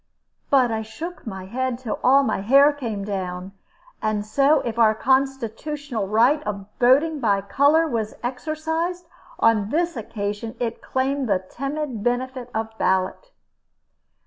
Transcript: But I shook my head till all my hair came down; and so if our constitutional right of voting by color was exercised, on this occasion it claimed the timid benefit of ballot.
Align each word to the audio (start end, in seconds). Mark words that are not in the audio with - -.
But 0.49 0.71
I 0.71 0.81
shook 0.81 1.27
my 1.27 1.45
head 1.45 1.77
till 1.77 1.99
all 2.03 2.23
my 2.23 2.39
hair 2.41 2.73
came 2.73 3.05
down; 3.05 3.51
and 4.01 4.25
so 4.25 4.61
if 4.61 4.79
our 4.79 4.95
constitutional 4.95 6.07
right 6.07 6.41
of 6.41 6.65
voting 6.79 7.19
by 7.19 7.41
color 7.41 7.87
was 7.87 8.15
exercised, 8.23 9.05
on 9.37 9.69
this 9.69 9.95
occasion 9.95 10.55
it 10.59 10.81
claimed 10.81 11.29
the 11.29 11.45
timid 11.51 12.01
benefit 12.03 12.49
of 12.51 12.75
ballot. 12.79 13.29